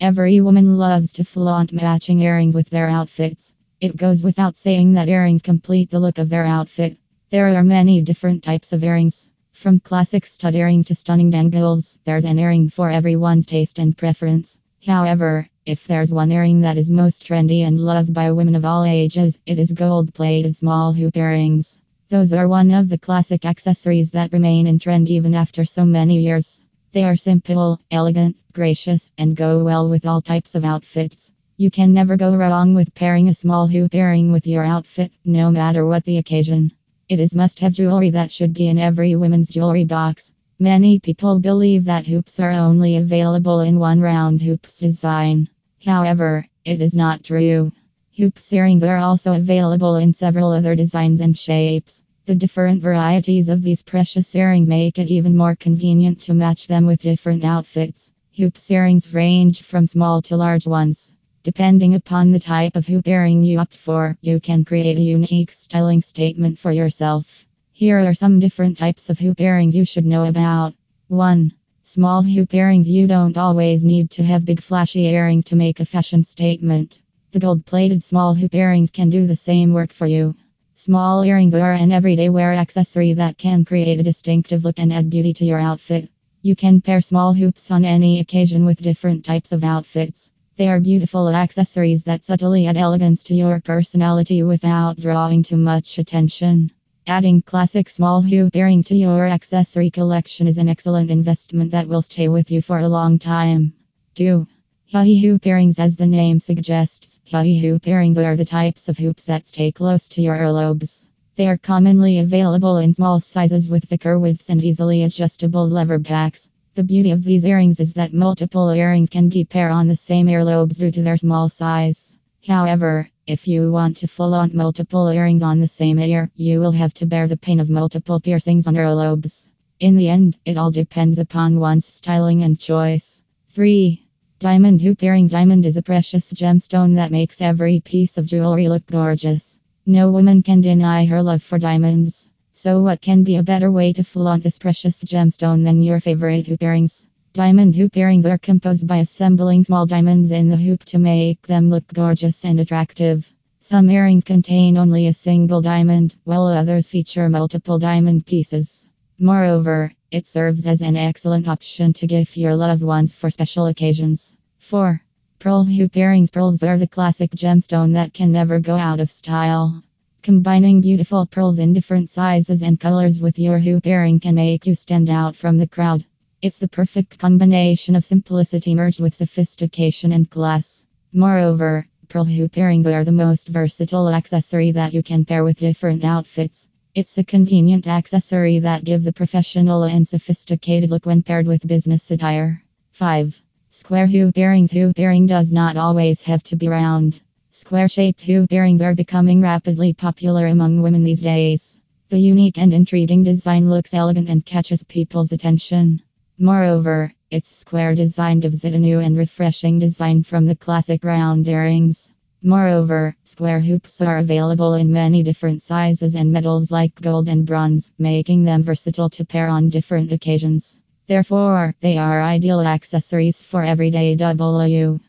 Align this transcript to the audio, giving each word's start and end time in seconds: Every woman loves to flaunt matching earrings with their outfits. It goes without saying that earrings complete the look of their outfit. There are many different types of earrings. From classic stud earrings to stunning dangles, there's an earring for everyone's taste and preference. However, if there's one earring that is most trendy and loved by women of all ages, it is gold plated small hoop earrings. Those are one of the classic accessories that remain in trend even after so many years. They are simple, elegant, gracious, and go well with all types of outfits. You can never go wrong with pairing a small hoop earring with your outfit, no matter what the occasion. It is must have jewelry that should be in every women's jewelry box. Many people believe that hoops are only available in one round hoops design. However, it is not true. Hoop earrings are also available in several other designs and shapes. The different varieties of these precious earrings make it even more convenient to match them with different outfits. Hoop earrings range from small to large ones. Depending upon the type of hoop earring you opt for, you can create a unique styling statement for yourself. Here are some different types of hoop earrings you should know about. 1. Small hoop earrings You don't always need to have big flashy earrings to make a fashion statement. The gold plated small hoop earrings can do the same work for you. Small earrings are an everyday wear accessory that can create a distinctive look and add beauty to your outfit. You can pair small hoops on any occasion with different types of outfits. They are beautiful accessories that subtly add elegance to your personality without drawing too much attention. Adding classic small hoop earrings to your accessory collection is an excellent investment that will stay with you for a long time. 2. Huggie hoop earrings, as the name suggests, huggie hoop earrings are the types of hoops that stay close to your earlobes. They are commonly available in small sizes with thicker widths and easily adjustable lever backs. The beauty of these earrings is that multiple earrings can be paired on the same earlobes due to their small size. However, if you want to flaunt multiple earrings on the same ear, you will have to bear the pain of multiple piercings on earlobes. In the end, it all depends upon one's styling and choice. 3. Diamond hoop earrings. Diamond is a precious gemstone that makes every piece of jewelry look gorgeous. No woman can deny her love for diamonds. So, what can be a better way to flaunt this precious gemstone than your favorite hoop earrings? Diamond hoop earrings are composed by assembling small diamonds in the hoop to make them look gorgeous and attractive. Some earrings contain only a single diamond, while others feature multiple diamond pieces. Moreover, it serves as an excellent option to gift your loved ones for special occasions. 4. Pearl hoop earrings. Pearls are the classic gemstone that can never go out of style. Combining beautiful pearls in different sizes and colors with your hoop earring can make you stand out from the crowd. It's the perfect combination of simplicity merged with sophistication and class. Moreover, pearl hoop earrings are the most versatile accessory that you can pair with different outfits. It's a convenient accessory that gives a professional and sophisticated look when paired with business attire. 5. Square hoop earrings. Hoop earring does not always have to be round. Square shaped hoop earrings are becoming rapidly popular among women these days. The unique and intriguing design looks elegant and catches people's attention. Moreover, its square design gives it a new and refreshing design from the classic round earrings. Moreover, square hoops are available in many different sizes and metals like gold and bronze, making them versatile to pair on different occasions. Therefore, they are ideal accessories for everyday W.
Every 0.00 0.40
woman 0.40 0.78
loves 0.78 1.12
to 1.12 1.24
flaunt 1.24 1.74
matching 1.74 2.20
earrings 2.20 2.54
with 2.54 2.70
their 2.70 2.88
outfits. 2.88 3.52
It 3.82 3.98
goes 3.98 4.24
without 4.24 4.56
saying 4.56 4.94
that 4.94 5.10
earrings 5.10 5.42
complete 5.42 5.90
the 5.90 6.00
look 6.00 6.16
of 6.16 6.30
their 6.30 6.46
outfit. 6.46 6.96
There 7.28 7.54
are 7.54 7.62
many 7.62 8.00
different 8.00 8.42
types 8.42 8.72
of 8.72 8.82
earrings. 8.82 9.28
From 9.52 9.78
classic 9.78 10.24
stud 10.24 10.54
earrings 10.54 10.86
to 10.86 10.94
stunning 10.94 11.28
dangles, 11.28 11.98
there's 12.06 12.24
an 12.24 12.38
earring 12.38 12.70
for 12.70 12.90
everyone's 12.90 13.44
taste 13.44 13.78
and 13.78 13.94
preference. 13.94 14.58
However, 14.86 15.46
if 15.66 15.86
there's 15.86 16.10
one 16.10 16.32
earring 16.32 16.62
that 16.62 16.78
is 16.78 16.88
most 16.88 17.26
trendy 17.26 17.60
and 17.60 17.78
loved 17.78 18.14
by 18.14 18.32
women 18.32 18.54
of 18.54 18.64
all 18.64 18.84
ages, 18.84 19.38
it 19.44 19.58
is 19.58 19.70
gold 19.70 20.14
plated 20.14 20.56
small 20.56 20.94
hoop 20.94 21.14
earrings. 21.14 21.78
Those 22.08 22.32
are 22.32 22.48
one 22.48 22.70
of 22.70 22.88
the 22.88 22.96
classic 22.96 23.44
accessories 23.44 24.12
that 24.12 24.32
remain 24.32 24.66
in 24.66 24.78
trend 24.78 25.10
even 25.10 25.34
after 25.34 25.66
so 25.66 25.84
many 25.84 26.22
years. 26.22 26.62
They 26.92 27.04
are 27.04 27.14
simple, 27.14 27.78
elegant, 27.92 28.34
gracious, 28.52 29.10
and 29.16 29.36
go 29.36 29.62
well 29.62 29.88
with 29.88 30.06
all 30.06 30.20
types 30.20 30.56
of 30.56 30.64
outfits. 30.64 31.30
You 31.56 31.70
can 31.70 31.92
never 31.92 32.16
go 32.16 32.34
wrong 32.34 32.74
with 32.74 32.96
pairing 32.96 33.28
a 33.28 33.34
small 33.34 33.68
hoop 33.68 33.94
earring 33.94 34.32
with 34.32 34.44
your 34.44 34.64
outfit, 34.64 35.12
no 35.24 35.52
matter 35.52 35.86
what 35.86 36.04
the 36.04 36.16
occasion. 36.16 36.72
It 37.08 37.20
is 37.20 37.32
must 37.32 37.60
have 37.60 37.74
jewelry 37.74 38.10
that 38.10 38.32
should 38.32 38.54
be 38.54 38.66
in 38.66 38.76
every 38.76 39.14
women's 39.14 39.50
jewelry 39.50 39.84
box. 39.84 40.32
Many 40.58 40.98
people 40.98 41.38
believe 41.38 41.84
that 41.84 42.08
hoops 42.08 42.40
are 42.40 42.50
only 42.50 42.96
available 42.96 43.60
in 43.60 43.78
one 43.78 44.00
round 44.00 44.42
hoops 44.42 44.80
design. 44.80 45.48
However, 45.84 46.44
it 46.64 46.80
is 46.80 46.96
not 46.96 47.22
true. 47.22 47.70
Hoop 48.16 48.40
earrings 48.50 48.82
are 48.82 48.96
also 48.98 49.34
available 49.34 49.94
in 49.94 50.12
several 50.12 50.50
other 50.50 50.74
designs 50.74 51.20
and 51.20 51.38
shapes. 51.38 52.02
The 52.30 52.36
different 52.36 52.80
varieties 52.80 53.48
of 53.48 53.60
these 53.60 53.82
precious 53.82 54.36
earrings 54.36 54.68
make 54.68 55.00
it 55.00 55.10
even 55.10 55.36
more 55.36 55.56
convenient 55.56 56.22
to 56.22 56.32
match 56.32 56.68
them 56.68 56.86
with 56.86 57.02
different 57.02 57.44
outfits. 57.44 58.12
Hoop 58.36 58.56
earrings 58.70 59.12
range 59.12 59.62
from 59.62 59.88
small 59.88 60.22
to 60.22 60.36
large 60.36 60.64
ones. 60.64 61.12
Depending 61.42 61.96
upon 61.96 62.30
the 62.30 62.38
type 62.38 62.76
of 62.76 62.86
hoop 62.86 63.08
earring 63.08 63.42
you 63.42 63.58
opt 63.58 63.74
for, 63.74 64.16
you 64.20 64.38
can 64.38 64.64
create 64.64 64.96
a 64.96 65.00
unique 65.00 65.50
styling 65.50 66.02
statement 66.02 66.56
for 66.56 66.70
yourself. 66.70 67.48
Here 67.72 67.98
are 67.98 68.14
some 68.14 68.38
different 68.38 68.78
types 68.78 69.10
of 69.10 69.18
hoop 69.18 69.40
earrings 69.40 69.74
you 69.74 69.84
should 69.84 70.06
know 70.06 70.26
about. 70.26 70.74
1. 71.08 71.50
Small 71.82 72.22
hoop 72.22 72.54
earrings 72.54 72.88
You 72.88 73.08
don't 73.08 73.36
always 73.36 73.82
need 73.82 74.08
to 74.12 74.22
have 74.22 74.44
big 74.44 74.60
flashy 74.60 75.06
earrings 75.06 75.46
to 75.46 75.56
make 75.56 75.80
a 75.80 75.84
fashion 75.84 76.22
statement. 76.22 77.00
The 77.32 77.40
gold 77.40 77.66
plated 77.66 78.04
small 78.04 78.34
hoop 78.34 78.54
earrings 78.54 78.92
can 78.92 79.10
do 79.10 79.26
the 79.26 79.34
same 79.34 79.72
work 79.72 79.92
for 79.92 80.06
you. 80.06 80.36
Small 80.82 81.22
earrings 81.24 81.52
are 81.54 81.74
an 81.74 81.92
everyday 81.92 82.30
wear 82.30 82.54
accessory 82.54 83.12
that 83.12 83.36
can 83.36 83.66
create 83.66 84.00
a 84.00 84.02
distinctive 84.02 84.64
look 84.64 84.78
and 84.78 84.90
add 84.90 85.10
beauty 85.10 85.34
to 85.34 85.44
your 85.44 85.58
outfit. 85.58 86.08
You 86.40 86.56
can 86.56 86.80
pair 86.80 87.02
small 87.02 87.34
hoops 87.34 87.70
on 87.70 87.84
any 87.84 88.18
occasion 88.18 88.64
with 88.64 88.80
different 88.80 89.22
types 89.22 89.52
of 89.52 89.62
outfits. 89.62 90.30
They 90.56 90.70
are 90.70 90.80
beautiful 90.80 91.28
accessories 91.28 92.04
that 92.04 92.24
subtly 92.24 92.66
add 92.66 92.78
elegance 92.78 93.24
to 93.24 93.34
your 93.34 93.60
personality 93.60 94.42
without 94.42 94.98
drawing 94.98 95.42
too 95.42 95.58
much 95.58 95.98
attention. 95.98 96.70
Adding 97.06 97.42
classic 97.42 97.90
small 97.90 98.22
hoop 98.22 98.56
earrings 98.56 98.86
to 98.86 98.96
your 98.96 99.26
accessory 99.26 99.90
collection 99.90 100.46
is 100.46 100.56
an 100.56 100.70
excellent 100.70 101.10
investment 101.10 101.72
that 101.72 101.88
will 101.88 102.00
stay 102.00 102.28
with 102.28 102.50
you 102.50 102.62
for 102.62 102.78
a 102.78 102.88
long 102.88 103.18
time. 103.18 103.74
2. 104.14 104.46
Huggie 104.92 105.20
hoop 105.20 105.46
earrings, 105.46 105.78
as 105.78 105.96
the 105.96 106.06
name 106.08 106.40
suggests, 106.40 107.20
huggie 107.24 107.60
hoop 107.60 107.86
earrings 107.86 108.18
are 108.18 108.34
the 108.34 108.44
types 108.44 108.88
of 108.88 108.98
hoops 108.98 109.26
that 109.26 109.46
stay 109.46 109.70
close 109.70 110.08
to 110.08 110.20
your 110.20 110.36
earlobes. 110.36 111.06
They 111.36 111.46
are 111.46 111.56
commonly 111.56 112.18
available 112.18 112.78
in 112.78 112.92
small 112.92 113.20
sizes 113.20 113.70
with 113.70 113.84
thicker 113.84 114.18
widths 114.18 114.50
and 114.50 114.64
easily 114.64 115.04
adjustable 115.04 115.68
lever 115.68 116.00
backs. 116.00 116.48
The 116.74 116.82
beauty 116.82 117.12
of 117.12 117.22
these 117.22 117.44
earrings 117.44 117.78
is 117.78 117.92
that 117.92 118.12
multiple 118.12 118.68
earrings 118.70 119.10
can 119.10 119.28
be 119.28 119.44
paired 119.44 119.70
on 119.70 119.86
the 119.86 119.94
same 119.94 120.26
earlobes 120.26 120.76
due 120.76 120.90
to 120.90 121.02
their 121.02 121.16
small 121.16 121.48
size. 121.48 122.16
However, 122.44 123.08
if 123.28 123.46
you 123.46 123.70
want 123.70 123.98
to 123.98 124.08
flaunt 124.08 124.54
multiple 124.54 125.06
earrings 125.06 125.44
on 125.44 125.60
the 125.60 125.68
same 125.68 126.00
ear, 126.00 126.32
you 126.34 126.58
will 126.58 126.72
have 126.72 126.94
to 126.94 127.06
bear 127.06 127.28
the 127.28 127.36
pain 127.36 127.60
of 127.60 127.70
multiple 127.70 128.18
piercings 128.18 128.66
on 128.66 128.74
earlobes. 128.74 129.50
In 129.78 129.94
the 129.94 130.08
end, 130.08 130.36
it 130.44 130.56
all 130.56 130.72
depends 130.72 131.20
upon 131.20 131.60
one's 131.60 131.86
styling 131.86 132.42
and 132.42 132.58
choice. 132.58 133.22
3. 133.50 134.04
Diamond 134.40 134.80
hoop 134.80 135.02
earrings. 135.02 135.32
Diamond 135.32 135.66
is 135.66 135.76
a 135.76 135.82
precious 135.82 136.32
gemstone 136.32 136.94
that 136.94 137.10
makes 137.10 137.42
every 137.42 137.80
piece 137.80 138.16
of 138.16 138.24
jewelry 138.26 138.70
look 138.70 138.86
gorgeous. 138.86 139.58
No 139.84 140.10
woman 140.10 140.42
can 140.42 140.62
deny 140.62 141.04
her 141.04 141.22
love 141.22 141.42
for 141.42 141.58
diamonds. 141.58 142.26
So, 142.50 142.82
what 142.82 143.02
can 143.02 143.22
be 143.22 143.36
a 143.36 143.42
better 143.42 143.70
way 143.70 143.92
to 143.92 144.02
flaunt 144.02 144.42
this 144.42 144.58
precious 144.58 145.04
gemstone 145.04 145.62
than 145.62 145.82
your 145.82 146.00
favorite 146.00 146.46
hoop 146.46 146.62
earrings? 146.62 147.04
Diamond 147.34 147.76
hoop 147.76 147.94
earrings 147.98 148.24
are 148.24 148.38
composed 148.38 148.86
by 148.86 148.96
assembling 149.00 149.64
small 149.64 149.84
diamonds 149.84 150.32
in 150.32 150.48
the 150.48 150.56
hoop 150.56 150.84
to 150.84 150.98
make 150.98 151.46
them 151.46 151.68
look 151.68 151.86
gorgeous 151.92 152.42
and 152.46 152.60
attractive. 152.60 153.30
Some 153.60 153.90
earrings 153.90 154.24
contain 154.24 154.78
only 154.78 155.06
a 155.06 155.12
single 155.12 155.60
diamond, 155.60 156.16
while 156.24 156.46
others 156.46 156.86
feature 156.86 157.28
multiple 157.28 157.78
diamond 157.78 158.24
pieces. 158.24 158.88
Moreover, 159.22 159.92
it 160.10 160.26
serves 160.26 160.64
as 160.64 160.80
an 160.80 160.96
excellent 160.96 161.46
option 161.46 161.92
to 161.92 162.06
gift 162.06 162.38
your 162.38 162.56
loved 162.56 162.82
ones 162.82 163.12
for 163.12 163.30
special 163.30 163.66
occasions. 163.66 164.34
4. 164.60 165.02
Pearl 165.38 165.64
hoop 165.64 165.94
earrings. 165.94 166.30
Pearls 166.30 166.62
are 166.62 166.78
the 166.78 166.86
classic 166.86 167.30
gemstone 167.32 167.92
that 167.92 168.14
can 168.14 168.32
never 168.32 168.60
go 168.60 168.76
out 168.78 168.98
of 168.98 169.10
style. 169.10 169.82
Combining 170.22 170.80
beautiful 170.80 171.26
pearls 171.26 171.58
in 171.58 171.74
different 171.74 172.08
sizes 172.08 172.62
and 172.62 172.80
colors 172.80 173.20
with 173.20 173.38
your 173.38 173.58
hoop 173.58 173.86
earring 173.86 174.20
can 174.20 174.36
make 174.36 174.66
you 174.66 174.74
stand 174.74 175.10
out 175.10 175.36
from 175.36 175.58
the 175.58 175.68
crowd. 175.68 176.02
It's 176.40 176.58
the 176.58 176.68
perfect 176.68 177.18
combination 177.18 177.96
of 177.96 178.06
simplicity 178.06 178.74
merged 178.74 179.02
with 179.02 179.14
sophistication 179.14 180.12
and 180.12 180.30
class. 180.30 180.86
Moreover, 181.12 181.86
pearl 182.08 182.24
hoop 182.24 182.56
earrings 182.56 182.86
are 182.86 183.04
the 183.04 183.12
most 183.12 183.48
versatile 183.48 184.08
accessory 184.08 184.70
that 184.70 184.94
you 184.94 185.02
can 185.02 185.26
pair 185.26 185.44
with 185.44 185.58
different 185.58 186.04
outfits. 186.04 186.68
It's 186.92 187.16
a 187.18 187.22
convenient 187.22 187.86
accessory 187.86 188.58
that 188.58 188.82
gives 188.82 189.06
a 189.06 189.12
professional 189.12 189.84
and 189.84 190.08
sophisticated 190.08 190.90
look 190.90 191.06
when 191.06 191.22
paired 191.22 191.46
with 191.46 191.64
business 191.64 192.10
attire. 192.10 192.64
5. 192.90 193.40
Square 193.68 194.08
hoop 194.08 194.36
earrings. 194.36 194.72
Hoop 194.72 194.98
earring 194.98 195.26
does 195.26 195.52
not 195.52 195.76
always 195.76 196.22
have 196.22 196.42
to 196.42 196.56
be 196.56 196.66
round. 196.66 197.20
Square 197.50 197.90
shaped 197.90 198.22
hoop 198.22 198.52
earrings 198.52 198.82
are 198.82 198.96
becoming 198.96 199.40
rapidly 199.40 199.92
popular 199.92 200.48
among 200.48 200.82
women 200.82 201.04
these 201.04 201.20
days. 201.20 201.78
The 202.08 202.18
unique 202.18 202.58
and 202.58 202.74
intriguing 202.74 203.22
design 203.22 203.70
looks 203.70 203.94
elegant 203.94 204.28
and 204.28 204.44
catches 204.44 204.82
people's 204.82 205.30
attention. 205.30 206.02
Moreover, 206.38 207.12
its 207.30 207.56
square 207.56 207.94
design 207.94 208.40
gives 208.40 208.64
it 208.64 208.74
a 208.74 208.80
new 208.80 208.98
and 208.98 209.16
refreshing 209.16 209.78
design 209.78 210.24
from 210.24 210.44
the 210.44 210.56
classic 210.56 211.04
round 211.04 211.46
earrings. 211.46 212.10
Moreover, 212.42 213.14
square 213.24 213.60
hoops 213.60 214.00
are 214.00 214.16
available 214.16 214.72
in 214.72 214.90
many 214.90 215.22
different 215.22 215.62
sizes 215.62 216.14
and 216.14 216.32
metals 216.32 216.70
like 216.70 216.94
gold 216.98 217.28
and 217.28 217.44
bronze, 217.44 217.92
making 217.98 218.44
them 218.44 218.62
versatile 218.62 219.10
to 219.10 219.26
pair 219.26 219.48
on 219.48 219.68
different 219.68 220.10
occasions. 220.10 220.78
Therefore, 221.06 221.74
they 221.80 221.98
are 221.98 222.22
ideal 222.22 222.60
accessories 222.60 223.42
for 223.42 223.62
everyday 223.62 224.14
W. 224.14 225.00